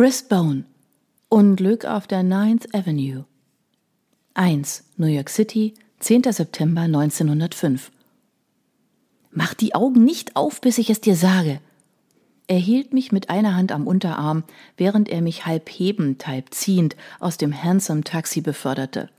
Risbone. 0.00 0.64
Unglück 1.28 1.84
auf 1.84 2.06
der 2.06 2.22
Ninth 2.22 2.74
Avenue. 2.74 3.26
1. 4.32 4.84
New 4.96 5.08
York 5.08 5.28
City, 5.28 5.74
10. 5.98 6.22
September 6.32 6.80
1905. 6.80 7.92
Mach 9.30 9.52
die 9.52 9.74
Augen 9.74 10.02
nicht 10.02 10.36
auf, 10.36 10.62
bis 10.62 10.78
ich 10.78 10.88
es 10.88 11.02
dir 11.02 11.16
sage. 11.16 11.60
Er 12.46 12.56
hielt 12.56 12.94
mich 12.94 13.12
mit 13.12 13.28
einer 13.28 13.54
Hand 13.54 13.72
am 13.72 13.86
Unterarm, 13.86 14.44
während 14.78 15.10
er 15.10 15.20
mich 15.20 15.44
halb 15.44 15.68
hebend, 15.68 16.26
halb 16.26 16.54
ziehend 16.54 16.96
aus 17.18 17.36
dem 17.36 17.52
Handsome 17.62 18.02
Taxi 18.02 18.40
beförderte. 18.40 19.10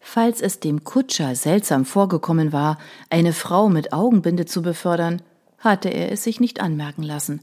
Falls 0.00 0.40
es 0.40 0.60
dem 0.60 0.82
Kutscher 0.82 1.34
seltsam 1.34 1.84
vorgekommen 1.84 2.54
war, 2.54 2.78
eine 3.10 3.34
Frau 3.34 3.68
mit 3.68 3.92
Augenbinde 3.92 4.46
zu 4.46 4.62
befördern, 4.62 5.20
hatte 5.58 5.90
er 5.90 6.10
es 6.10 6.24
sich 6.24 6.40
nicht 6.40 6.58
anmerken 6.58 7.02
lassen. 7.02 7.42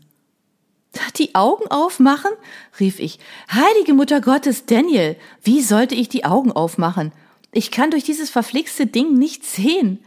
Die 1.18 1.36
Augen 1.36 1.68
aufmachen? 1.70 2.32
rief 2.79 3.00
ich. 3.00 3.20
Heilige 3.52 3.93
Mutter 3.93 4.21
Gottes, 4.21 4.65
Daniel, 4.65 5.15
wie 5.43 5.61
sollte 5.61 5.96
ich 5.96 6.10
die 6.10 6.25
Augen 6.25 6.51
aufmachen? 6.51 7.11
Ich 7.51 7.71
kann 7.71 7.92
durch 7.92 8.04
dieses 8.04 8.29
verflixte 8.29 8.86
Ding 8.86 9.14
nichts 9.14 9.56
sehen. 9.56 10.00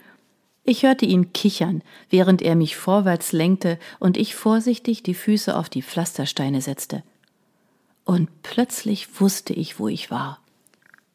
Ich 0.65 0.85
hörte 0.85 1.07
ihn 1.07 1.33
kichern, 1.33 1.83
während 2.11 2.43
er 2.43 2.55
mich 2.55 2.77
vorwärts 2.77 3.33
lenkte 3.33 3.79
und 3.99 4.17
ich 4.17 4.35
vorsichtig 4.35 5.03
die 5.03 5.15
Füße 5.15 5.57
auf 5.57 5.69
die 5.69 5.83
Pflastersteine 5.83 6.61
setzte. 6.61 7.03
Und 8.05 8.29
plötzlich 8.43 9.21
wusste 9.21 9.53
ich, 9.53 9.79
wo 9.79 9.89
ich 9.89 10.11
war. 10.11 10.41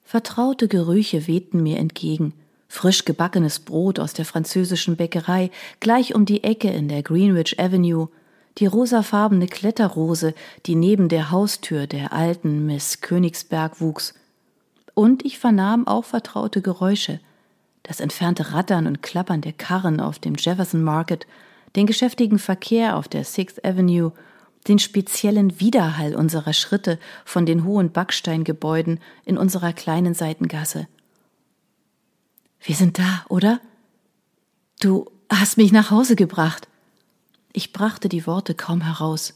Vertraute 0.03 0.67
Gerüche 0.67 1.27
wehten 1.27 1.63
mir 1.63 1.77
entgegen. 1.77 2.33
Frisch 2.67 3.05
gebackenes 3.05 3.59
Brot 3.59 3.99
aus 3.99 4.13
der 4.13 4.25
französischen 4.25 4.95
Bäckerei, 4.95 5.51
gleich 5.79 6.15
um 6.15 6.25
die 6.25 6.43
Ecke 6.43 6.69
in 6.69 6.87
der 6.87 7.03
Greenwich 7.03 7.59
Avenue, 7.59 8.09
die 8.57 8.65
rosafarbene 8.65 9.47
Kletterrose, 9.47 10.33
die 10.65 10.75
neben 10.75 11.09
der 11.09 11.31
Haustür 11.31 11.87
der 11.87 12.13
alten 12.13 12.65
Miss 12.65 13.01
Königsberg 13.01 13.81
wuchs. 13.81 14.13
Und 14.93 15.25
ich 15.25 15.39
vernahm 15.39 15.87
auch 15.87 16.05
vertraute 16.05 16.61
Geräusche, 16.61 17.19
das 17.83 17.99
entfernte 17.99 18.53
Rattern 18.53 18.87
und 18.87 19.03
Klappern 19.03 19.41
der 19.41 19.53
Karren 19.53 19.99
auf 19.99 20.19
dem 20.19 20.35
Jefferson 20.35 20.81
Market, 20.81 21.27
den 21.75 21.85
geschäftigen 21.85 22.39
Verkehr 22.39 22.95
auf 22.95 23.07
der 23.07 23.25
Sixth 23.25 23.63
Avenue, 23.65 24.13
den 24.67 24.79
speziellen 24.79 25.59
Widerhall 25.59 26.15
unserer 26.15 26.53
Schritte 26.53 26.97
von 27.23 27.45
den 27.45 27.65
hohen 27.65 27.91
Backsteingebäuden 27.91 28.99
in 29.25 29.37
unserer 29.37 29.73
kleinen 29.73 30.13
Seitengasse. 30.13 30.87
Wir 32.61 32.75
sind 32.75 32.97
da, 32.97 33.25
oder? 33.29 33.59
Du 34.79 35.05
hast 35.29 35.57
mich 35.57 35.71
nach 35.71 35.91
Hause 35.91 36.15
gebracht. 36.15 36.67
Ich 37.57 37.71
brachte 37.71 38.09
die 38.09 38.27
Worte 38.27 38.53
kaum 38.53 38.81
heraus. 38.81 39.33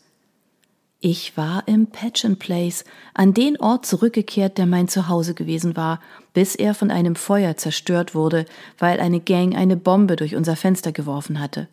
Ich 1.00 1.38
war 1.38 1.64
im 1.70 1.88
Patchen 1.88 2.38
Place, 2.38 2.84
an 3.14 3.34
den 3.34 3.58
Ort 3.58 3.86
zurückgekehrt, 3.86 4.58
der 4.58 4.66
mein 4.66 4.90
Zuhause 4.90 5.34
gewesen 5.34 5.78
war, 5.78 6.02
bis 6.34 6.54
er 6.56 6.74
von 6.74 6.92
einem 6.92 7.16
Feuer 7.16 7.56
zerstört 7.56 8.14
wurde, 8.14 8.44
weil 8.78 9.00
eine 9.00 9.22
Gang 9.22 9.56
eine 9.56 9.78
Bombe 9.78 10.18
durch 10.18 10.36
unser 10.36 10.58
Fenster 10.58 10.92
geworfen 10.92 11.40
hatte. 11.40 11.70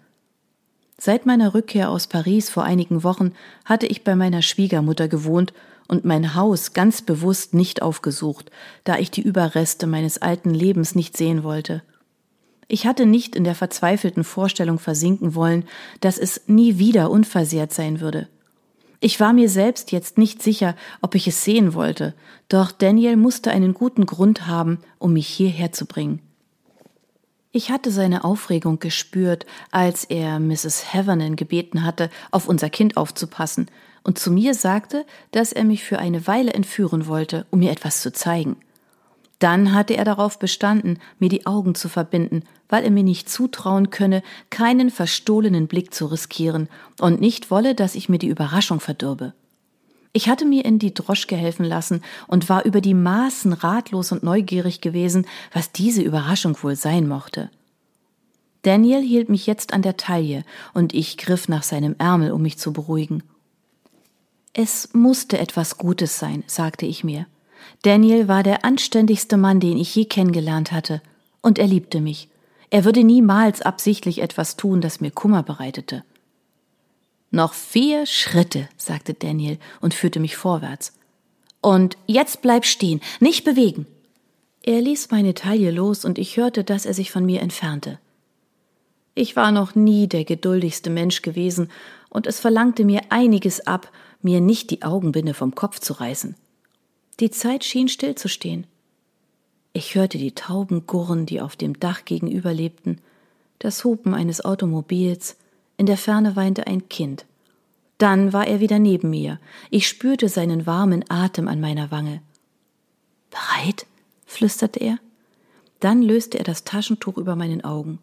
Seit 0.99 1.27
meiner 1.27 1.53
Rückkehr 1.53 1.91
aus 1.91 2.07
Paris 2.07 2.49
vor 2.49 2.63
einigen 2.63 3.03
Wochen 3.03 3.33
hatte 3.65 3.89
ich 3.89 4.05
bei 4.05 4.15
meiner 4.15 4.41
Schwiegermutter 4.41 5.09
gewohnt 5.09 5.53
und 5.89 6.05
mein 6.05 6.37
Haus 6.37 6.75
ganz 6.75 7.03
bewusst 7.03 7.55
nicht 7.55 7.83
aufgesucht, 7.83 8.53
da 8.85 8.99
ich 8.99 9.11
die 9.11 9.23
Überreste 9.23 9.89
meines 9.89 10.19
alten 10.19 10.55
Lebens 10.55 10.95
nicht 10.95 11.17
sehen 11.17 11.43
wollte. 11.43 11.83
Ich 12.69 12.87
hatte 12.87 13.07
nicht 13.07 13.37
in 13.37 13.45
der 13.45 13.55
verzweifelten 13.55 14.25
Vorstellung 14.25 14.79
versinken 14.79 15.35
wollen, 15.35 15.65
dass 16.01 16.19
es 16.19 16.43
nie 16.47 16.79
wieder 16.79 17.11
unversehrt 17.11 17.73
sein 17.73 18.01
würde. 18.01 18.29
Ich 19.01 19.21
war 19.21 19.33
mir 19.33 19.49
selbst 19.49 19.93
jetzt 19.93 20.19
nicht 20.19 20.43
sicher, 20.43 20.75
ob 21.01 21.15
ich 21.15 21.29
es 21.29 21.45
sehen 21.45 21.75
wollte, 21.75 22.15
doch 22.49 22.73
Daniel 22.73 23.17
musste 23.17 23.51
einen 23.51 23.75
guten 23.75 24.07
Grund 24.07 24.47
haben, 24.47 24.79
um 24.99 25.13
mich 25.13 25.29
hierher 25.29 25.71
zu 25.71 25.87
bringen. 25.87 26.21
Ich 27.53 27.71
hatte 27.71 27.91
seine 27.91 28.25
Aufregung 28.25 28.81
gespürt, 28.81 29.47
als 29.71 30.05
er 30.05 30.41
Mrs. 30.41 30.93
Havernan 30.93 31.37
gebeten 31.37 31.85
hatte, 31.85 32.11
auf 32.31 32.49
unser 32.49 32.69
Kind 32.69 32.97
aufzupassen, 32.97 33.71
und 34.03 34.19
zu 34.19 34.31
mir 34.31 34.55
sagte, 34.55 35.05
dass 35.33 35.53
er 35.53 35.65
mich 35.65 35.83
für 35.83 35.99
eine 35.99 36.27
Weile 36.27 36.53
entführen 36.53 37.07
wollte, 37.07 37.47
um 37.51 37.59
mir 37.61 37.73
etwas 37.73 38.03
zu 38.03 38.13
zeigen. 38.13 38.57
Dann 39.39 39.75
hatte 39.75 39.97
er 39.97 40.05
darauf 40.05 40.39
bestanden, 40.39 40.99
mir 41.19 41.29
die 41.29 41.47
Augen 41.47 41.75
zu 41.75 41.89
verbinden, 41.89 42.43
weil 42.69 42.85
er 42.85 42.91
mir 42.91 43.03
nicht 43.03 43.29
zutrauen 43.29 43.91
könne, 43.91 44.23
keinen 44.51 44.91
verstohlenen 44.91 45.67
Blick 45.67 45.93
zu 45.93 46.07
riskieren 46.07 46.69
und 47.01 47.21
nicht 47.21 47.51
wolle, 47.51 47.75
dass 47.75 47.95
ich 47.95 48.09
mir 48.09 48.19
die 48.19 48.29
Überraschung 48.29 48.81
verdürbe. 48.81 49.35
Ich 50.13 50.31
hatte 50.31 50.47
mir 50.47 50.65
in 50.65 50.79
die 50.79 50.95
Droschke 50.95 51.37
helfen 51.37 51.67
lassen 51.67 52.03
und 52.27 52.49
war 52.49 52.65
über 52.65 52.81
die 52.81 52.95
Maßen 52.95 53.53
ratlos 53.53 54.13
und 54.13 54.23
neugierig 54.23 54.81
gewesen, 54.81 55.27
was 55.53 55.73
diese 55.73 56.01
Überraschung 56.01 56.57
wohl 56.63 56.75
sein 56.75 57.07
mochte. 57.07 57.51
Daniel 58.63 59.03
hielt 59.03 59.29
mich 59.29 59.47
jetzt 59.47 59.75
an 59.75 59.83
der 59.83 59.99
Taille 59.99 60.43
und 60.73 60.95
ich 60.95 61.19
griff 61.19 61.49
nach 61.49 61.63
seinem 61.63 61.95
Ärmel, 61.99 62.33
um 62.33 62.41
mich 62.41 62.59
zu 62.59 62.73
beruhigen. 62.73 63.23
Es 64.55 64.89
musste 64.95 65.39
etwas 65.39 65.77
Gutes 65.77 66.19
sein, 66.19 66.43
sagte 66.47 66.87
ich 66.87 67.05
mir. 67.05 67.27
Daniel 67.83 68.29
war 68.29 68.43
der 68.43 68.65
anständigste 68.65 69.37
Mann, 69.37 69.61
den 69.61 69.79
ich 69.79 69.95
je 69.95 70.05
kennengelernt 70.05 70.73
hatte, 70.73 71.03
und 71.43 71.59
er 71.59 71.67
liebte 71.67 72.01
mich. 72.01 72.29
Er 72.71 72.85
würde 72.85 73.05
niemals 73.05 73.63
absichtlich 73.63 74.21
etwas 74.21 74.57
tun, 74.57 74.81
das 74.81 75.01
mir 75.01 75.11
Kummer 75.11 75.43
bereitete. 75.43 76.05
Noch 77.31 77.55
vier 77.55 78.07
Schritte, 78.07 78.69
sagte 78.77 79.15
Daniel 79.15 79.59
und 79.81 79.95
führte 79.95 80.21
mich 80.21 80.37
vorwärts. 80.37 80.93
Und 81.61 81.97
jetzt 82.07 82.43
bleib 82.43 82.65
stehen, 82.65 83.01
nicht 83.21 83.45
bewegen. 83.45 83.87
Er 84.63 84.81
ließ 84.81 85.11
meine 85.11 85.35
Taille 85.35 85.71
los 85.71 86.05
und 86.05 86.19
ich 86.19 86.37
hörte, 86.37 86.65
dass 86.65 86.87
er 86.87 86.95
sich 86.95 87.11
von 87.11 87.25
mir 87.25 87.41
entfernte. 87.41 87.99
Ich 89.15 89.37
war 89.37 89.51
noch 89.51 89.75
nie 89.75 90.09
der 90.09 90.25
geduldigste 90.25 90.91
Mensch 90.91 91.23
gewesen, 91.23 91.71
und 92.11 92.27
es 92.27 92.41
verlangte 92.41 92.85
mir 92.85 93.01
einiges 93.11 93.67
ab, 93.67 93.91
mir 94.23 94.41
nicht 94.41 94.71
die 94.71 94.83
Augenbinde 94.83 95.35
vom 95.35 95.55
Kopf 95.55 95.81
zu 95.81 95.95
reißen. 95.95 96.35
Die 97.21 97.31
Zeit 97.31 97.65
schien 97.65 97.89
stillzustehen. 97.89 98.67
Ich 99.73 99.95
hörte 99.95 100.19
die 100.19 100.33
Tauben 100.33 100.87
gurren, 100.87 101.27
die 101.27 101.41
auf 101.41 101.57
dem 101.57 101.79
Dach 101.81 102.05
gegenüber 102.05 102.53
lebten, 102.53 103.01
das 103.59 103.85
Hupen 103.85 104.13
eines 104.15 104.45
Automobils, 104.45 105.37
in 105.79 105.87
der 105.87 105.97
Ferne 105.97 106.37
weinte 106.37 106.67
ein 106.67 106.89
Kind. 106.89 107.25
Dann 107.99 108.33
war 108.33 108.47
er 108.47 108.61
wieder 108.61 108.79
neben 108.79 109.11
mir. 109.11 109.41
Ich 109.71 109.89
spürte 109.89 110.29
seinen 110.29 110.67
warmen 110.67 111.05
Atem 111.09 111.49
an 111.49 111.61
meiner 111.61 111.91
Wange. 111.91 112.21
Bereit? 113.31 113.87
flüsterte 114.27 114.81
er. 114.81 114.99
Dann 115.81 116.03
löste 116.03 116.39
er 116.39 116.45
das 116.45 116.65
Taschentuch 116.65 117.17
über 117.17 117.37
meinen 117.37 117.65
Augen. 117.65 117.99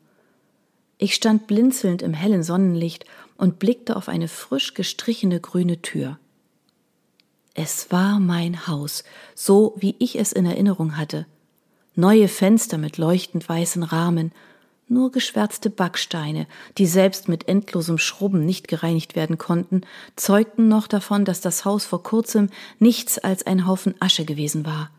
Ich 0.97 1.13
stand 1.13 1.47
blinzelnd 1.47 2.01
im 2.01 2.13
hellen 2.13 2.43
Sonnenlicht 2.43 3.05
und 3.37 3.59
blickte 3.59 3.95
auf 3.95 4.09
eine 4.09 4.27
frisch 4.27 4.73
gestrichene 4.73 5.39
grüne 5.39 5.81
Tür. 5.81 6.17
Es 7.53 7.91
war 7.91 8.19
mein 8.19 8.67
Haus, 8.67 9.03
so 9.35 9.75
wie 9.77 9.95
ich 9.99 10.17
es 10.17 10.31
in 10.31 10.45
Erinnerung 10.45 10.97
hatte. 10.97 11.27
Neue 11.95 12.27
Fenster 12.27 12.79
mit 12.79 12.97
leuchtend 12.97 13.47
weißen 13.47 13.83
Rahmen, 13.83 14.31
nur 14.87 15.11
geschwärzte 15.11 15.69
Backsteine, 15.69 16.47
die 16.77 16.87
selbst 16.87 17.27
mit 17.27 17.47
endlosem 17.47 17.97
Schrubben 17.97 18.45
nicht 18.45 18.67
gereinigt 18.67 19.15
werden 19.15 19.37
konnten, 19.37 19.81
zeugten 20.15 20.67
noch 20.67 20.87
davon, 20.87 21.25
dass 21.25 21.41
das 21.41 21.63
Haus 21.63 21.85
vor 21.85 22.01
kurzem 22.03 22.49
nichts 22.79 23.19
als 23.19 23.45
ein 23.45 23.67
Haufen 23.67 23.95
Asche 23.99 24.25
gewesen 24.25 24.65
war. 24.65 24.89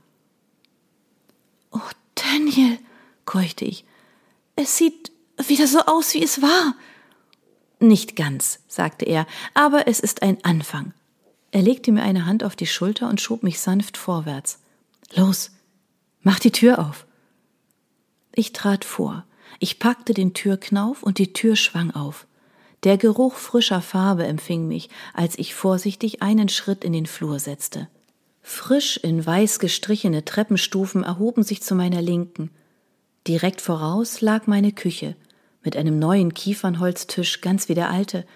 Oh, 1.72 1.80
Daniel, 2.14 2.78
keuchte 3.24 3.64
ich, 3.64 3.84
es 4.56 4.76
sieht 4.76 5.10
wieder 5.48 5.66
so 5.66 5.80
aus, 5.80 6.14
wie 6.14 6.22
es 6.22 6.40
war. 6.40 6.74
Nicht 7.80 8.14
ganz, 8.14 8.60
sagte 8.68 9.04
er, 9.04 9.26
aber 9.52 9.88
es 9.88 9.98
ist 9.98 10.22
ein 10.22 10.38
Anfang. 10.44 10.94
Er 11.54 11.62
legte 11.62 11.92
mir 11.92 12.02
eine 12.02 12.26
Hand 12.26 12.42
auf 12.42 12.56
die 12.56 12.66
Schulter 12.66 13.08
und 13.08 13.20
schob 13.20 13.44
mich 13.44 13.60
sanft 13.60 13.96
vorwärts. 13.96 14.58
Los, 15.14 15.52
mach 16.20 16.40
die 16.40 16.50
Tür 16.50 16.80
auf. 16.80 17.06
Ich 18.34 18.52
trat 18.52 18.84
vor. 18.84 19.24
Ich 19.60 19.78
packte 19.78 20.14
den 20.14 20.34
Türknauf 20.34 21.04
und 21.04 21.18
die 21.18 21.32
Tür 21.32 21.54
schwang 21.54 21.92
auf. 21.92 22.26
Der 22.82 22.98
Geruch 22.98 23.36
frischer 23.36 23.82
Farbe 23.82 24.26
empfing 24.26 24.66
mich, 24.66 24.90
als 25.12 25.38
ich 25.38 25.54
vorsichtig 25.54 26.22
einen 26.22 26.48
Schritt 26.48 26.82
in 26.82 26.92
den 26.92 27.06
Flur 27.06 27.38
setzte. 27.38 27.86
Frisch 28.42 28.96
in 28.96 29.24
weiß 29.24 29.60
gestrichene 29.60 30.24
Treppenstufen 30.24 31.04
erhoben 31.04 31.44
sich 31.44 31.62
zu 31.62 31.76
meiner 31.76 32.02
Linken. 32.02 32.50
Direkt 33.28 33.60
voraus 33.60 34.20
lag 34.20 34.48
meine 34.48 34.72
Küche, 34.72 35.14
mit 35.62 35.76
einem 35.76 36.00
neuen 36.00 36.34
Kiefernholztisch, 36.34 37.42
ganz 37.42 37.68
wie 37.68 37.74
der 37.74 37.90
alte, 37.90 38.26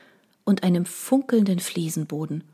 und 0.45 0.63
einem 0.63 0.87
funkelnden 0.87 1.59
Fliesenboden. 1.59 2.45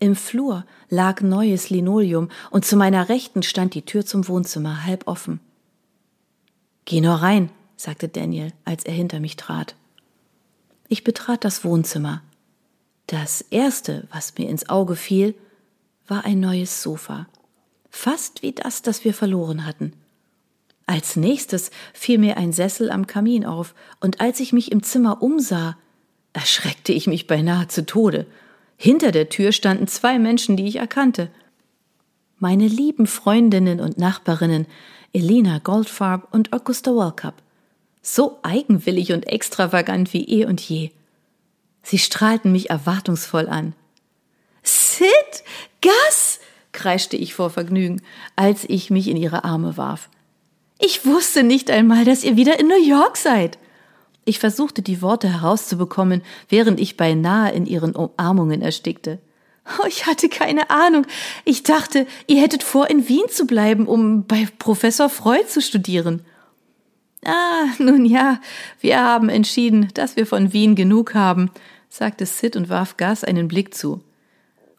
Im 0.00 0.16
Flur 0.16 0.64
lag 0.88 1.20
neues 1.20 1.68
Linoleum 1.68 2.30
und 2.50 2.64
zu 2.64 2.76
meiner 2.76 3.10
Rechten 3.10 3.42
stand 3.42 3.74
die 3.74 3.82
Tür 3.82 4.04
zum 4.04 4.26
Wohnzimmer 4.26 4.84
halb 4.86 5.06
offen. 5.06 5.40
Geh 6.86 7.02
nur 7.02 7.16
rein, 7.16 7.50
sagte 7.76 8.08
Daniel, 8.08 8.52
als 8.64 8.84
er 8.84 8.94
hinter 8.94 9.20
mich 9.20 9.36
trat. 9.36 9.76
Ich 10.88 11.04
betrat 11.04 11.44
das 11.44 11.64
Wohnzimmer. 11.64 12.22
Das 13.06 13.42
erste, 13.42 14.08
was 14.10 14.36
mir 14.38 14.48
ins 14.48 14.70
Auge 14.70 14.96
fiel, 14.96 15.34
war 16.08 16.24
ein 16.24 16.40
neues 16.40 16.82
Sofa. 16.82 17.26
Fast 17.90 18.42
wie 18.42 18.52
das, 18.52 18.80
das 18.80 19.04
wir 19.04 19.12
verloren 19.12 19.66
hatten. 19.66 19.92
Als 20.86 21.14
nächstes 21.14 21.70
fiel 21.92 22.18
mir 22.18 22.38
ein 22.38 22.52
Sessel 22.52 22.90
am 22.90 23.06
Kamin 23.06 23.44
auf, 23.44 23.74
und 24.00 24.20
als 24.20 24.40
ich 24.40 24.52
mich 24.54 24.72
im 24.72 24.82
Zimmer 24.82 25.22
umsah, 25.22 25.76
erschreckte 26.32 26.92
ich 26.92 27.06
mich 27.06 27.26
beinahe 27.26 27.68
zu 27.68 27.84
Tode. 27.84 28.26
Hinter 28.82 29.12
der 29.12 29.28
Tür 29.28 29.52
standen 29.52 29.88
zwei 29.88 30.18
Menschen, 30.18 30.56
die 30.56 30.66
ich 30.66 30.76
erkannte. 30.76 31.28
Meine 32.38 32.66
lieben 32.66 33.06
Freundinnen 33.06 33.78
und 33.78 33.98
Nachbarinnen, 33.98 34.66
Elena 35.12 35.58
Goldfarb 35.58 36.28
und 36.32 36.54
Augusta 36.54 36.90
Walkup. 36.90 37.34
So 38.00 38.38
eigenwillig 38.40 39.12
und 39.12 39.26
extravagant 39.26 40.14
wie 40.14 40.24
eh 40.24 40.46
und 40.46 40.62
je. 40.62 40.92
Sie 41.82 41.98
strahlten 41.98 42.52
mich 42.52 42.70
erwartungsvoll 42.70 43.50
an. 43.50 43.74
Sid, 44.62 45.44
Gus, 45.82 46.40
kreischte 46.72 47.18
ich 47.18 47.34
vor 47.34 47.50
Vergnügen, 47.50 48.00
als 48.34 48.64
ich 48.66 48.88
mich 48.88 49.08
in 49.08 49.18
ihre 49.18 49.44
Arme 49.44 49.76
warf. 49.76 50.08
Ich 50.78 51.04
wusste 51.04 51.42
nicht 51.42 51.70
einmal, 51.70 52.06
dass 52.06 52.24
ihr 52.24 52.36
wieder 52.36 52.58
in 52.58 52.68
New 52.68 52.82
York 52.82 53.18
seid. 53.18 53.58
Ich 54.24 54.38
versuchte 54.38 54.82
die 54.82 55.02
Worte 55.02 55.28
herauszubekommen, 55.28 56.22
während 56.48 56.80
ich 56.80 56.96
beinahe 56.96 57.52
in 57.52 57.66
ihren 57.66 57.96
Umarmungen 57.96 58.62
erstickte. 58.62 59.18
Oh, 59.78 59.86
ich 59.86 60.06
hatte 60.06 60.28
keine 60.28 60.70
Ahnung. 60.70 61.06
Ich 61.44 61.62
dachte, 61.62 62.06
ihr 62.26 62.40
hättet 62.40 62.62
vor, 62.62 62.90
in 62.90 63.08
Wien 63.08 63.28
zu 63.30 63.46
bleiben, 63.46 63.86
um 63.86 64.26
bei 64.26 64.46
Professor 64.58 65.08
Freud 65.08 65.46
zu 65.48 65.60
studieren. 65.60 66.24
Ah, 67.24 67.66
nun 67.78 68.04
ja, 68.04 68.40
wir 68.80 68.98
haben 69.00 69.28
entschieden, 69.28 69.88
dass 69.94 70.16
wir 70.16 70.26
von 70.26 70.52
Wien 70.52 70.74
genug 70.74 71.14
haben, 71.14 71.50
sagte 71.88 72.24
Sid 72.26 72.56
und 72.56 72.68
warf 72.68 72.96
Gas 72.96 73.24
einen 73.24 73.48
Blick 73.48 73.74
zu. 73.74 74.02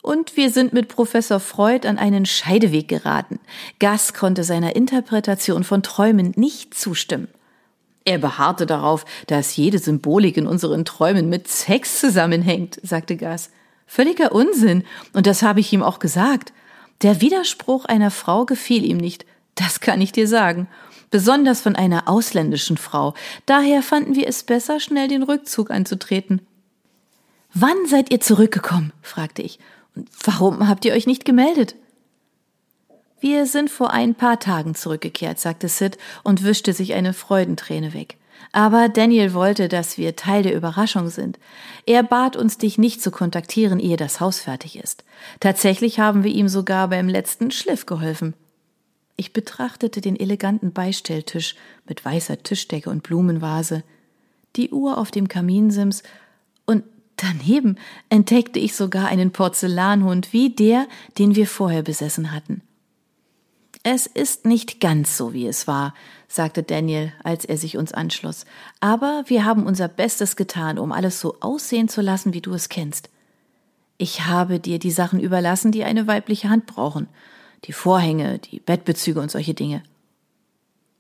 Und 0.02 0.36
wir 0.36 0.50
sind 0.50 0.74
mit 0.74 0.88
Professor 0.88 1.40
Freud 1.40 1.88
an 1.88 2.00
einen 2.00 2.26
Scheideweg 2.26 2.88
geraten. 2.88 3.40
Gas 3.80 4.14
konnte 4.16 4.44
seiner 4.44 4.76
Interpretation 4.76 5.64
von 5.64 5.84
Träumen 5.84 6.34
nicht 6.36 6.74
zustimmen. 6.74 7.28
Er 8.04 8.18
beharrte 8.18 8.66
darauf, 8.66 9.06
dass 9.28 9.56
jede 9.56 9.80
Symbolik 9.80 10.38
in 10.38 10.48
unseren 10.48 10.86
Träumen 10.86 11.30
mit 11.30 11.48
Sex 11.48 12.00
zusammenhängt, 12.00 12.80
sagte 12.84 13.16
Gas. 13.16 13.52
Völliger 13.86 14.32
Unsinn, 14.32 14.84
und 15.14 15.28
das 15.28 15.44
habe 15.44 15.60
ich 15.60 15.72
ihm 15.74 15.84
auch 15.84 16.00
gesagt. 16.00 16.54
Der 17.02 17.22
Widerspruch 17.22 17.86
einer 17.86 18.12
Frau 18.12 18.46
gefiel 18.46 18.86
ihm 18.86 18.98
nicht, 18.98 19.26
das 19.56 19.80
kann 19.80 20.02
ich 20.02 20.12
dir 20.12 20.28
sagen, 20.28 20.68
besonders 21.10 21.62
von 21.62 21.76
einer 21.76 22.08
ausländischen 22.08 22.78
Frau. 22.78 23.14
Daher 23.46 23.84
fanden 23.84 24.16
wir 24.16 24.28
es 24.28 24.44
besser, 24.44 24.80
schnell 24.80 25.08
den 25.08 25.24
Rückzug 25.24 25.72
anzutreten. 25.72 26.42
Wann 27.54 27.86
seid 27.86 28.12
ihr 28.12 28.22
zurückgekommen? 28.22 28.94
fragte 29.02 29.42
ich. 29.42 29.60
Und 29.96 30.10
warum 30.24 30.68
habt 30.68 30.86
ihr 30.86 30.94
euch 30.94 31.06
nicht 31.06 31.26
gemeldet? 31.26 31.76
Wir 33.22 33.46
sind 33.46 33.70
vor 33.70 33.92
ein 33.92 34.16
paar 34.16 34.40
Tagen 34.40 34.74
zurückgekehrt, 34.74 35.40
sagte 35.40 35.68
Sid 35.68 36.00
und 36.24 36.44
wischte 36.44 36.74
sich 36.74 36.96
eine 36.96 37.14
Freudenträne 37.14 37.94
weg. 37.94 38.18
Aber 38.52 38.90
Daniel 38.90 39.36
wollte, 39.36 39.70
dass 39.70 40.00
wir 40.00 40.16
Teil 40.16 40.42
der 40.42 40.56
Überraschung 40.56 41.08
sind. 41.10 41.38
Er 41.86 42.02
bat 42.02 42.36
uns, 42.36 42.58
dich 42.58 42.80
nicht 42.80 43.00
zu 43.00 43.12
kontaktieren, 43.12 43.80
ehe 43.80 43.96
das 43.96 44.20
Haus 44.20 44.40
fertig 44.40 44.76
ist. 44.76 45.04
Tatsächlich 45.40 46.00
haben 46.00 46.24
wir 46.24 46.32
ihm 46.32 46.48
sogar 46.48 46.88
beim 46.88 47.08
letzten 47.08 47.52
Schliff 47.52 47.86
geholfen. 47.86 48.34
Ich 49.18 49.34
betrachtete 49.34 50.02
den 50.02 50.20
eleganten 50.20 50.74
Beistelltisch 50.74 51.56
mit 51.88 52.04
weißer 52.04 52.42
Tischdecke 52.42 52.90
und 52.90 53.04
Blumenvase, 53.04 53.84
die 54.56 54.72
Uhr 54.72 54.98
auf 54.98 55.12
dem 55.12 55.28
Kaminsims 55.28 56.02
und 56.66 56.84
daneben 57.18 57.78
entdeckte 58.10 58.58
ich 58.58 58.76
sogar 58.76 59.10
einen 59.10 59.30
Porzellanhund 59.30 60.34
wie 60.34 60.50
der, 60.50 60.88
den 61.20 61.36
wir 61.36 61.46
vorher 61.46 61.84
besessen 61.84 62.32
hatten. 62.32 62.64
Es 63.84 64.06
ist 64.06 64.46
nicht 64.46 64.80
ganz 64.80 65.18
so, 65.18 65.34
wie 65.34 65.48
es 65.48 65.68
war, 65.68 65.96
sagte 66.28 66.62
Daniel, 66.62 67.14
als 67.24 67.46
er 67.46 67.58
sich 67.58 67.78
uns 67.78 67.92
anschloss, 67.94 68.46
aber 68.80 69.24
wir 69.26 69.44
haben 69.44 69.66
unser 69.66 69.88
Bestes 69.88 70.36
getan, 70.36 70.78
um 70.78 70.92
alles 70.92 71.20
so 71.20 71.38
aussehen 71.40 71.88
zu 71.88 72.02
lassen, 72.02 72.34
wie 72.34 72.42
du 72.42 72.54
es 72.54 72.70
kennst. 72.70 73.10
Ich 73.98 74.26
habe 74.26 74.60
dir 74.60 74.78
die 74.78 74.92
Sachen 74.92 75.20
überlassen, 75.20 75.72
die 75.72 75.84
eine 75.84 76.06
weibliche 76.06 76.50
Hand 76.50 76.68
brauchen, 76.68 77.08
die 77.66 77.74
Vorhänge, 77.74 78.38
die 78.38 78.60
Bettbezüge 78.60 79.20
und 79.20 79.32
solche 79.32 79.56
Dinge. 79.56 79.82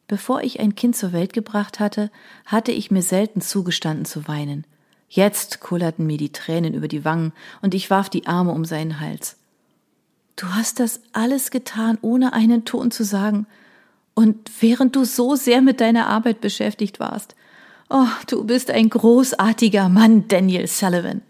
Bevor 0.07 0.41
ich 0.41 0.59
ein 0.59 0.75
Kind 0.75 0.95
zur 0.95 1.13
Welt 1.13 1.33
gebracht 1.33 1.79
hatte, 1.79 2.11
hatte 2.45 2.71
ich 2.71 2.91
mir 2.91 3.03
selten 3.03 3.41
zugestanden 3.41 4.05
zu 4.05 4.27
weinen. 4.27 4.65
Jetzt 5.07 5.59
kullerten 5.61 6.05
mir 6.05 6.17
die 6.17 6.31
Tränen 6.31 6.73
über 6.73 6.87
die 6.87 7.05
Wangen 7.05 7.31
und 7.61 7.75
ich 7.75 7.89
warf 7.89 8.09
die 8.09 8.27
Arme 8.27 8.51
um 8.51 8.65
seinen 8.65 8.99
Hals. 8.99 9.37
Du 10.35 10.47
hast 10.47 10.79
das 10.79 11.01
alles 11.13 11.51
getan, 11.51 11.97
ohne 12.01 12.33
einen 12.33 12.65
Ton 12.65 12.91
zu 12.91 13.03
sagen. 13.03 13.47
Und 14.13 14.51
während 14.59 14.95
du 14.95 15.03
so 15.03 15.35
sehr 15.35 15.61
mit 15.61 15.81
deiner 15.81 16.07
Arbeit 16.07 16.41
beschäftigt 16.41 16.99
warst. 16.99 17.35
Oh, 17.89 18.07
du 18.27 18.43
bist 18.43 18.71
ein 18.71 18.89
großartiger 18.89 19.89
Mann, 19.89 20.27
Daniel 20.27 20.67
Sullivan. 20.67 21.21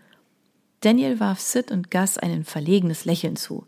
Daniel 0.82 1.20
warf 1.20 1.40
Sid 1.40 1.72
und 1.72 1.92
Gus 1.92 2.18
ein 2.18 2.44
verlegenes 2.44 3.06
Lächeln 3.06 3.36
zu. 3.36 3.66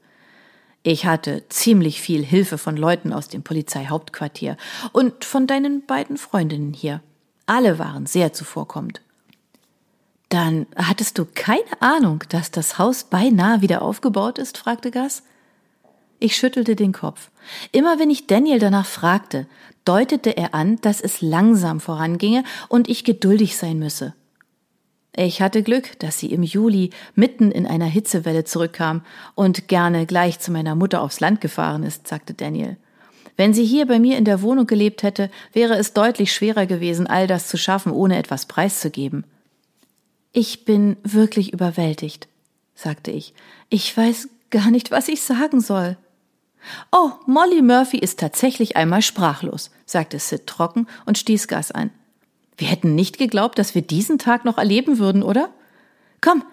Ich 0.81 1.05
hatte 1.05 1.43
ziemlich 1.49 2.01
viel 2.01 2.23
Hilfe 2.25 2.57
von 2.57 2.75
Leuten 2.75 3.13
aus 3.13 3.29
dem 3.29 3.43
Polizeihauptquartier 3.43 4.57
und 4.91 5.23
von 5.23 5.47
deinen 5.47 5.85
beiden 5.85 6.17
Freundinnen 6.17 6.73
hier. 6.73 7.01
Alle 7.45 7.79
waren 7.79 8.05
sehr 8.05 8.33
zuvorkommend. 8.33 9.01
Dann 10.33 10.65
hattest 10.75 11.19
du 11.19 11.25
keine 11.25 11.79
Ahnung, 11.79 12.23
dass 12.29 12.49
das 12.49 12.79
Haus 12.79 13.03
beinahe 13.03 13.61
wieder 13.61 13.83
aufgebaut 13.83 14.39
ist? 14.39 14.57
fragte 14.57 14.89
Gus. 14.89 15.21
Ich 16.17 16.35
schüttelte 16.35 16.75
den 16.75 16.91
Kopf. 16.91 17.29
Immer 17.71 17.99
wenn 17.99 18.09
ich 18.09 18.25
Daniel 18.25 18.57
danach 18.57 18.87
fragte, 18.87 19.45
deutete 19.85 20.35
er 20.35 20.55
an, 20.55 20.81
dass 20.81 21.01
es 21.01 21.21
langsam 21.21 21.79
voranginge 21.79 22.43
und 22.67 22.89
ich 22.89 23.03
geduldig 23.03 23.57
sein 23.57 23.77
müsse. 23.77 24.15
Ich 25.15 25.39
hatte 25.39 25.61
Glück, 25.61 25.99
dass 25.99 26.17
sie 26.17 26.31
im 26.31 26.41
Juli 26.41 26.89
mitten 27.13 27.51
in 27.51 27.67
einer 27.67 27.85
Hitzewelle 27.85 28.43
zurückkam 28.43 29.03
und 29.35 29.67
gerne 29.67 30.07
gleich 30.07 30.39
zu 30.39 30.51
meiner 30.51 30.73
Mutter 30.73 31.03
aufs 31.03 31.19
Land 31.19 31.41
gefahren 31.41 31.83
ist, 31.83 32.07
sagte 32.07 32.33
Daniel. 32.33 32.77
Wenn 33.37 33.53
sie 33.53 33.65
hier 33.65 33.85
bei 33.85 33.99
mir 33.99 34.17
in 34.17 34.25
der 34.25 34.41
Wohnung 34.41 34.65
gelebt 34.65 35.03
hätte, 35.03 35.29
wäre 35.51 35.75
es 35.75 35.93
deutlich 35.93 36.33
schwerer 36.33 36.65
gewesen, 36.65 37.05
all 37.05 37.27
das 37.27 37.49
zu 37.49 37.57
schaffen, 37.57 37.91
ohne 37.91 38.17
etwas 38.17 38.47
preiszugeben. 38.47 39.25
Ich 40.33 40.65
bin 40.65 40.97
wirklich 41.03 41.53
überwältigt, 41.53 42.27
sagte 42.73 43.11
ich. 43.11 43.35
Ich 43.69 43.95
weiß 43.95 44.29
gar 44.49 44.71
nicht, 44.71 44.89
was 44.89 45.07
ich 45.07 45.21
sagen 45.21 45.61
soll. 45.61 45.95
Oh, 46.91 47.11
Molly 47.27 47.61
Murphy 47.61 47.97
ist 47.97 48.19
tatsächlich 48.19 48.75
einmal 48.75 49.03
sprachlos, 49.03 49.69
sagte 49.85 50.17
Sid 50.17 50.47
trocken 50.47 50.87
und 51.05 51.19
stieß 51.19 51.47
Gas 51.47 51.71
an. 51.71 51.91
Wir 52.57 52.67
hätten 52.67 52.95
nicht 52.95 53.17
geglaubt, 53.19 53.59
dass 53.59 53.75
wir 53.75 53.83
diesen 53.83 54.17
Tag 54.17 54.43
noch 54.43 54.57
erleben 54.57 54.97
würden, 54.97 55.21
oder? 55.21 55.49
Komm, 56.19 56.43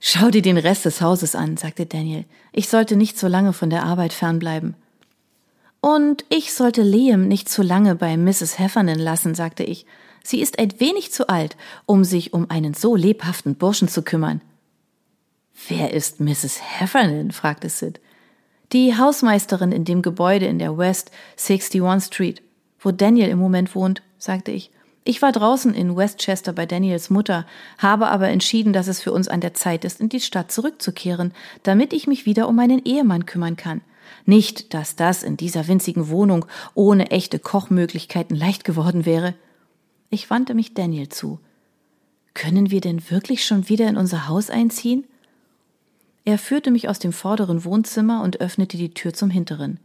schau 0.00 0.30
dir 0.30 0.42
den 0.42 0.58
Rest 0.58 0.86
des 0.86 1.02
Hauses 1.02 1.34
an, 1.34 1.58
sagte 1.58 1.84
Daniel. 1.84 2.24
Ich 2.52 2.68
sollte 2.68 2.96
nicht 2.96 3.18
so 3.18 3.28
lange 3.28 3.52
von 3.52 3.68
der 3.68 3.84
Arbeit 3.84 4.12
fernbleiben. 4.12 4.76
Und 5.80 6.24
ich 6.30 6.54
sollte 6.54 6.82
Liam 6.82 7.28
nicht 7.28 7.48
zu 7.48 7.62
lange 7.62 7.96
bei 7.96 8.16
Mrs. 8.16 8.58
Heffernan 8.58 8.98
lassen, 8.98 9.34
sagte 9.34 9.62
ich. 9.62 9.84
Sie 10.26 10.40
ist 10.40 10.58
ein 10.58 10.80
wenig 10.80 11.12
zu 11.12 11.28
alt, 11.28 11.56
um 11.86 12.02
sich 12.02 12.32
um 12.32 12.50
einen 12.50 12.74
so 12.74 12.96
lebhaften 12.96 13.54
Burschen 13.54 13.86
zu 13.86 14.02
kümmern. 14.02 14.40
Wer 15.68 15.92
ist 15.92 16.18
Mrs. 16.18 16.58
Heffernan? 16.60 17.30
fragte 17.30 17.68
Sid. 17.68 18.00
Die 18.72 18.98
Hausmeisterin 18.98 19.70
in 19.70 19.84
dem 19.84 20.02
Gebäude 20.02 20.46
in 20.46 20.58
der 20.58 20.76
West 20.76 21.12
61 21.36 22.02
Street, 22.04 22.42
wo 22.80 22.90
Daniel 22.90 23.28
im 23.28 23.38
Moment 23.38 23.76
wohnt, 23.76 24.02
sagte 24.18 24.50
ich. 24.50 24.72
Ich 25.04 25.22
war 25.22 25.30
draußen 25.30 25.72
in 25.72 25.96
Westchester 25.96 26.52
bei 26.52 26.66
Daniels 26.66 27.08
Mutter, 27.08 27.46
habe 27.78 28.08
aber 28.08 28.28
entschieden, 28.28 28.72
dass 28.72 28.88
es 28.88 29.00
für 29.00 29.12
uns 29.12 29.28
an 29.28 29.40
der 29.40 29.54
Zeit 29.54 29.84
ist, 29.84 30.00
in 30.00 30.08
die 30.08 30.18
Stadt 30.18 30.50
zurückzukehren, 30.50 31.34
damit 31.62 31.92
ich 31.92 32.08
mich 32.08 32.26
wieder 32.26 32.48
um 32.48 32.56
meinen 32.56 32.84
Ehemann 32.84 33.26
kümmern 33.26 33.56
kann. 33.56 33.80
Nicht, 34.24 34.74
dass 34.74 34.96
das 34.96 35.22
in 35.22 35.36
dieser 35.36 35.68
winzigen 35.68 36.08
Wohnung 36.08 36.46
ohne 36.74 37.12
echte 37.12 37.38
Kochmöglichkeiten 37.38 38.36
leicht 38.36 38.64
geworden 38.64 39.06
wäre. 39.06 39.34
Ich 40.10 40.30
wandte 40.30 40.54
mich 40.54 40.74
Daniel 40.74 41.08
zu. 41.08 41.40
Können 42.34 42.70
wir 42.70 42.80
denn 42.80 43.10
wirklich 43.10 43.44
schon 43.44 43.68
wieder 43.68 43.88
in 43.88 43.96
unser 43.96 44.28
Haus 44.28 44.50
einziehen? 44.50 45.04
Er 46.24 46.38
führte 46.38 46.70
mich 46.70 46.88
aus 46.88 46.98
dem 46.98 47.12
vorderen 47.12 47.64
Wohnzimmer 47.64 48.22
und 48.22 48.40
öffnete 48.40 48.76
die 48.76 48.92
Tür 48.92 49.14
zum 49.14 49.30
hinteren. 49.30 49.78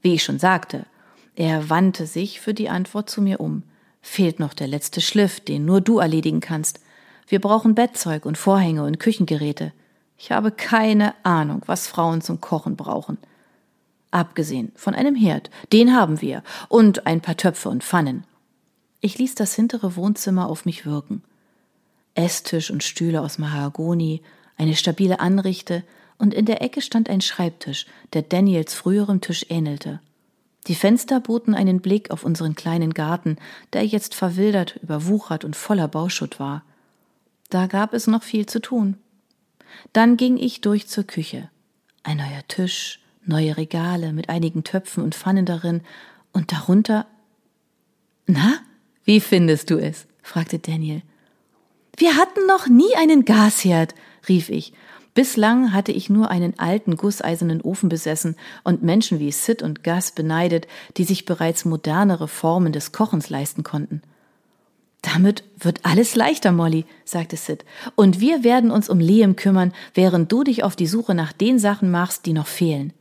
Wie 0.00 0.14
ich 0.14 0.22
schon 0.22 0.38
sagte, 0.38 0.86
er 1.34 1.70
wandte 1.70 2.06
sich 2.06 2.40
für 2.40 2.54
die 2.54 2.68
Antwort 2.68 3.10
zu 3.10 3.22
mir 3.22 3.40
um. 3.40 3.62
Fehlt 4.00 4.38
noch 4.38 4.54
der 4.54 4.68
letzte 4.68 5.00
Schliff, 5.00 5.40
den 5.40 5.64
nur 5.64 5.80
du 5.80 5.98
erledigen 5.98 6.40
kannst. 6.40 6.80
Wir 7.26 7.40
brauchen 7.40 7.74
Bettzeug 7.74 8.26
und 8.26 8.38
Vorhänge 8.38 8.84
und 8.84 9.00
Küchengeräte. 9.00 9.72
Ich 10.16 10.32
habe 10.32 10.50
keine 10.50 11.14
Ahnung, 11.24 11.62
was 11.66 11.86
Frauen 11.86 12.20
zum 12.20 12.40
Kochen 12.40 12.76
brauchen. 12.76 13.18
Abgesehen 14.10 14.72
von 14.74 14.94
einem 14.94 15.14
Herd, 15.14 15.50
den 15.72 15.94
haben 15.94 16.20
wir, 16.20 16.42
und 16.68 17.06
ein 17.06 17.20
paar 17.20 17.36
Töpfe 17.36 17.68
und 17.68 17.84
Pfannen. 17.84 18.24
Ich 19.00 19.18
ließ 19.18 19.34
das 19.34 19.54
hintere 19.54 19.96
Wohnzimmer 19.96 20.48
auf 20.48 20.64
mich 20.64 20.84
wirken. 20.84 21.22
Esstisch 22.14 22.70
und 22.70 22.82
Stühle 22.82 23.20
aus 23.20 23.38
Mahagoni, 23.38 24.22
eine 24.56 24.74
stabile 24.74 25.20
Anrichte 25.20 25.84
und 26.18 26.34
in 26.34 26.46
der 26.46 26.62
Ecke 26.62 26.82
stand 26.82 27.08
ein 27.08 27.20
Schreibtisch, 27.20 27.86
der 28.12 28.22
Daniels 28.22 28.74
früherem 28.74 29.20
Tisch 29.20 29.46
ähnelte. 29.48 30.00
Die 30.66 30.74
Fenster 30.74 31.20
boten 31.20 31.54
einen 31.54 31.80
Blick 31.80 32.10
auf 32.10 32.24
unseren 32.24 32.54
kleinen 32.54 32.92
Garten, 32.92 33.36
der 33.72 33.86
jetzt 33.86 34.14
verwildert, 34.14 34.76
überwuchert 34.82 35.44
und 35.44 35.56
voller 35.56 35.88
Bauschutt 35.88 36.40
war. 36.40 36.64
Da 37.48 37.66
gab 37.66 37.94
es 37.94 38.06
noch 38.06 38.22
viel 38.22 38.46
zu 38.46 38.60
tun. 38.60 38.98
Dann 39.92 40.16
ging 40.16 40.36
ich 40.36 40.60
durch 40.60 40.88
zur 40.88 41.04
Küche. 41.04 41.48
Ein 42.02 42.18
neuer 42.18 42.46
Tisch, 42.48 43.00
neue 43.24 43.56
Regale 43.56 44.12
mit 44.12 44.28
einigen 44.28 44.64
Töpfen 44.64 45.02
und 45.04 45.14
Pfannen 45.14 45.46
darin 45.46 45.82
und 46.32 46.52
darunter. 46.52 47.06
Na, 48.26 48.60
wie 49.08 49.20
findest 49.20 49.70
du 49.70 49.78
es? 49.78 50.06
fragte 50.22 50.58
Daniel. 50.58 51.00
Wir 51.96 52.16
hatten 52.16 52.46
noch 52.46 52.68
nie 52.68 52.94
einen 52.94 53.24
Gasherd, 53.24 53.94
rief 54.28 54.50
ich. 54.50 54.74
Bislang 55.14 55.72
hatte 55.72 55.92
ich 55.92 56.10
nur 56.10 56.30
einen 56.30 56.58
alten 56.58 56.98
gusseisernen 56.98 57.62
Ofen 57.62 57.88
besessen 57.88 58.36
und 58.64 58.82
Menschen 58.82 59.18
wie 59.18 59.32
Sid 59.32 59.62
und 59.62 59.82
Gus 59.82 60.10
beneidet, 60.10 60.66
die 60.98 61.04
sich 61.04 61.24
bereits 61.24 61.64
modernere 61.64 62.28
Formen 62.28 62.70
des 62.70 62.92
Kochens 62.92 63.30
leisten 63.30 63.62
konnten. 63.62 64.02
Damit 65.00 65.42
wird 65.58 65.86
alles 65.86 66.14
leichter, 66.14 66.52
Molly, 66.52 66.84
sagte 67.06 67.38
Sid, 67.38 67.64
und 67.94 68.20
wir 68.20 68.44
werden 68.44 68.70
uns 68.70 68.90
um 68.90 69.00
Liam 69.00 69.36
kümmern, 69.36 69.72
während 69.94 70.30
du 70.30 70.44
dich 70.44 70.64
auf 70.64 70.76
die 70.76 70.86
Suche 70.86 71.14
nach 71.14 71.32
den 71.32 71.58
Sachen 71.58 71.90
machst, 71.90 72.26
die 72.26 72.34
noch 72.34 72.46
fehlen. 72.46 72.92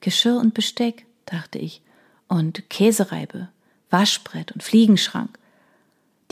Geschirr 0.00 0.40
und 0.40 0.54
Besteck, 0.54 1.06
dachte 1.24 1.60
ich, 1.60 1.82
und 2.26 2.68
Käsereibe, 2.68 3.48
Waschbrett 3.94 4.50
und 4.50 4.64
Fliegenschrank. 4.64 5.38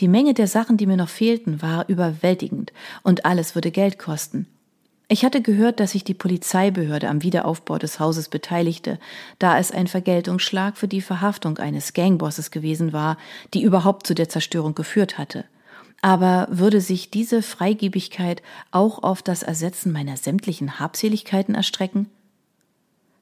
Die 0.00 0.08
Menge 0.08 0.34
der 0.34 0.48
Sachen, 0.48 0.78
die 0.78 0.86
mir 0.86 0.96
noch 0.96 1.08
fehlten, 1.08 1.62
war 1.62 1.88
überwältigend, 1.88 2.72
und 3.04 3.24
alles 3.24 3.54
würde 3.54 3.70
Geld 3.70 4.00
kosten. 4.00 4.48
Ich 5.06 5.24
hatte 5.24 5.40
gehört, 5.40 5.78
dass 5.78 5.92
sich 5.92 6.02
die 6.02 6.12
Polizeibehörde 6.12 7.08
am 7.08 7.22
Wiederaufbau 7.22 7.78
des 7.78 8.00
Hauses 8.00 8.28
beteiligte, 8.28 8.98
da 9.38 9.60
es 9.60 9.70
ein 9.70 9.86
Vergeltungsschlag 9.86 10.76
für 10.76 10.88
die 10.88 11.00
Verhaftung 11.00 11.58
eines 11.58 11.92
Gangbosses 11.92 12.50
gewesen 12.50 12.92
war, 12.92 13.16
die 13.54 13.62
überhaupt 13.62 14.08
zu 14.08 14.14
der 14.14 14.28
Zerstörung 14.28 14.74
geführt 14.74 15.16
hatte. 15.16 15.44
Aber 16.00 16.48
würde 16.50 16.80
sich 16.80 17.12
diese 17.12 17.42
Freigebigkeit 17.42 18.42
auch 18.72 19.04
auf 19.04 19.22
das 19.22 19.44
Ersetzen 19.44 19.92
meiner 19.92 20.16
sämtlichen 20.16 20.80
Habseligkeiten 20.80 21.54
erstrecken? 21.54 22.08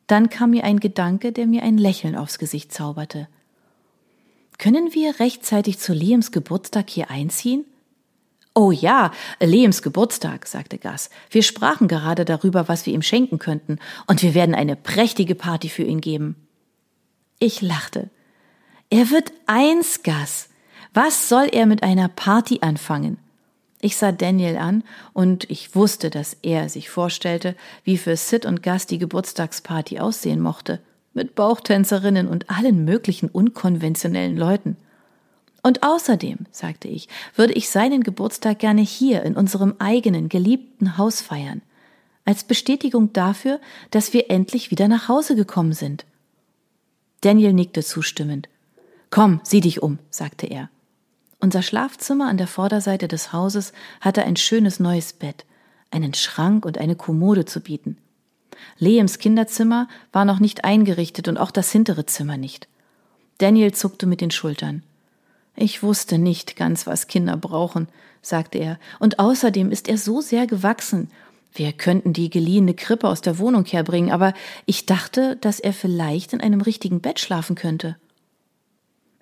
Dann 0.06 0.30
kam 0.30 0.52
mir 0.52 0.64
ein 0.64 0.80
Gedanke, 0.80 1.30
der 1.30 1.46
mir 1.46 1.62
ein 1.62 1.76
Lächeln 1.76 2.16
aufs 2.16 2.38
Gesicht 2.38 2.72
zauberte. 2.72 3.28
Können 4.60 4.92
wir 4.92 5.20
rechtzeitig 5.20 5.78
zu 5.78 5.94
Liams 5.94 6.32
Geburtstag 6.32 6.90
hier 6.90 7.10
einziehen? 7.10 7.64
Oh 8.54 8.70
ja, 8.70 9.10
Liams 9.40 9.80
Geburtstag, 9.80 10.46
sagte 10.46 10.76
Gus. 10.76 11.08
Wir 11.30 11.42
sprachen 11.42 11.88
gerade 11.88 12.26
darüber, 12.26 12.68
was 12.68 12.84
wir 12.84 12.92
ihm 12.92 13.00
schenken 13.00 13.38
könnten, 13.38 13.78
und 14.06 14.22
wir 14.22 14.34
werden 14.34 14.54
eine 14.54 14.76
prächtige 14.76 15.34
Party 15.34 15.70
für 15.70 15.84
ihn 15.84 16.02
geben. 16.02 16.36
Ich 17.38 17.62
lachte. 17.62 18.10
Er 18.90 19.08
wird 19.08 19.32
eins, 19.46 20.02
Gus. 20.02 20.50
Was 20.92 21.30
soll 21.30 21.48
er 21.50 21.64
mit 21.64 21.82
einer 21.82 22.08
Party 22.08 22.58
anfangen? 22.60 23.16
Ich 23.80 23.96
sah 23.96 24.12
Daniel 24.12 24.58
an 24.58 24.84
und 25.14 25.50
ich 25.50 25.74
wusste, 25.74 26.10
dass 26.10 26.36
er 26.42 26.68
sich 26.68 26.90
vorstellte, 26.90 27.56
wie 27.82 27.96
für 27.96 28.14
Sid 28.14 28.44
und 28.44 28.62
Gus 28.62 28.84
die 28.84 28.98
Geburtstagsparty 28.98 30.00
aussehen 30.00 30.40
mochte 30.40 30.80
mit 31.12 31.34
Bauchtänzerinnen 31.34 32.28
und 32.28 32.50
allen 32.50 32.84
möglichen 32.84 33.28
unkonventionellen 33.28 34.36
Leuten. 34.36 34.76
Und 35.62 35.82
außerdem, 35.82 36.38
sagte 36.50 36.88
ich, 36.88 37.08
würde 37.36 37.52
ich 37.52 37.68
seinen 37.68 38.02
Geburtstag 38.02 38.58
gerne 38.58 38.80
hier 38.80 39.22
in 39.22 39.36
unserem 39.36 39.74
eigenen 39.78 40.28
geliebten 40.28 40.96
Haus 40.96 41.20
feiern, 41.20 41.62
als 42.24 42.44
Bestätigung 42.44 43.12
dafür, 43.12 43.60
dass 43.90 44.12
wir 44.12 44.30
endlich 44.30 44.70
wieder 44.70 44.88
nach 44.88 45.08
Hause 45.08 45.36
gekommen 45.36 45.72
sind. 45.72 46.06
Daniel 47.20 47.52
nickte 47.52 47.82
zustimmend. 47.82 48.48
Komm, 49.10 49.40
sieh 49.42 49.60
dich 49.60 49.82
um, 49.82 49.98
sagte 50.10 50.46
er. 50.46 50.70
Unser 51.40 51.62
Schlafzimmer 51.62 52.28
an 52.28 52.36
der 52.36 52.46
Vorderseite 52.46 53.08
des 53.08 53.32
Hauses 53.32 53.72
hatte 54.00 54.24
ein 54.24 54.36
schönes 54.36 54.78
neues 54.78 55.12
Bett, 55.12 55.44
einen 55.90 56.14
Schrank 56.14 56.64
und 56.64 56.78
eine 56.78 56.96
Kommode 56.96 57.44
zu 57.44 57.60
bieten. 57.60 57.96
Leems 58.78 59.18
Kinderzimmer 59.18 59.88
war 60.12 60.24
noch 60.24 60.40
nicht 60.40 60.64
eingerichtet 60.64 61.28
und 61.28 61.38
auch 61.38 61.50
das 61.50 61.72
hintere 61.72 62.06
Zimmer 62.06 62.36
nicht. 62.36 62.68
Daniel 63.38 63.72
zuckte 63.72 64.06
mit 64.06 64.20
den 64.20 64.30
Schultern. 64.30 64.82
Ich 65.56 65.82
wusste 65.82 66.18
nicht 66.18 66.56
ganz, 66.56 66.86
was 66.86 67.06
Kinder 67.06 67.36
brauchen, 67.36 67.88
sagte 68.22 68.58
er, 68.58 68.78
und 68.98 69.18
außerdem 69.18 69.70
ist 69.70 69.88
er 69.88 69.98
so 69.98 70.20
sehr 70.20 70.46
gewachsen. 70.46 71.10
Wir 71.52 71.72
könnten 71.72 72.12
die 72.12 72.30
geliehene 72.30 72.74
Krippe 72.74 73.08
aus 73.08 73.20
der 73.20 73.38
Wohnung 73.38 73.64
herbringen, 73.64 74.12
aber 74.12 74.34
ich 74.66 74.86
dachte, 74.86 75.36
dass 75.36 75.58
er 75.60 75.72
vielleicht 75.72 76.32
in 76.32 76.40
einem 76.40 76.60
richtigen 76.60 77.00
Bett 77.00 77.18
schlafen 77.18 77.56
könnte. 77.56 77.96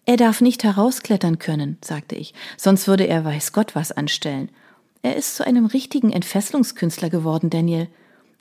Er 0.04 0.16
darf 0.16 0.40
nicht 0.40 0.64
herausklettern 0.64 1.38
können, 1.38 1.78
sagte 1.82 2.16
ich, 2.16 2.34
sonst 2.56 2.88
würde 2.88 3.06
er 3.06 3.24
weiß 3.24 3.52
Gott 3.52 3.74
was 3.74 3.92
anstellen. 3.92 4.50
Er 5.02 5.16
ist 5.16 5.36
zu 5.36 5.46
einem 5.46 5.66
richtigen 5.66 6.12
Entfesselungskünstler 6.12 7.10
geworden, 7.10 7.50
Daniel. 7.50 7.88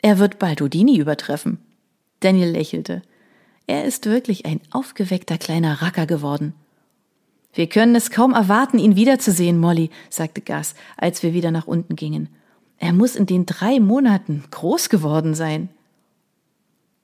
Er 0.02 0.20
wird 0.20 0.40
bald 0.40 0.62
Houdini 0.62 0.98
übertreffen. 0.98 1.60
Daniel 2.20 2.50
lächelte. 2.50 3.02
Er 3.68 3.86
ist 3.86 4.06
wirklich 4.06 4.46
ein 4.46 4.62
aufgeweckter 4.72 5.38
kleiner 5.38 5.82
Racker 5.82 6.06
geworden. 6.06 6.54
Wir 7.54 7.68
können 7.68 7.96
es 7.96 8.12
kaum 8.12 8.34
erwarten, 8.34 8.78
ihn 8.78 8.96
wiederzusehen, 8.96 9.60
Molly, 9.60 9.90
sagte 10.10 10.42
Gus, 10.42 10.76
als 10.96 11.24
wir 11.24 11.34
wieder 11.34 11.52
nach 11.52 11.68
unten 11.68 11.96
gingen. 11.96 12.30
Er 12.78 12.94
muss 12.94 13.16
in 13.16 13.26
den 13.26 13.46
drei 13.46 13.80
Monaten 13.80 14.44
groß 14.52 14.90
geworden 14.90 15.34
sein. 15.34 15.70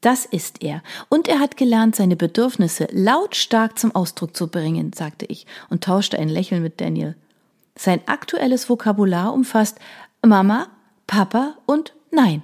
Das 0.01 0.25
ist 0.25 0.61
er. 0.61 0.83
Und 1.09 1.27
er 1.27 1.39
hat 1.39 1.57
gelernt, 1.57 1.95
seine 1.95 2.15
Bedürfnisse 2.15 2.87
lautstark 2.91 3.79
zum 3.79 3.95
Ausdruck 3.95 4.35
zu 4.35 4.47
bringen, 4.47 4.93
sagte 4.93 5.25
ich 5.25 5.47
und 5.69 5.83
tauschte 5.83 6.19
ein 6.19 6.29
Lächeln 6.29 6.61
mit 6.61 6.79
Daniel. 6.81 7.15
Sein 7.75 8.01
aktuelles 8.05 8.69
Vokabular 8.69 9.33
umfasst 9.33 9.79
Mama, 10.21 10.67
Papa 11.07 11.55
und 11.65 11.93
Nein. 12.11 12.43